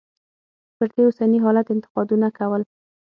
[0.77, 2.61] پر دې اوسني حالت انتقادونه کول.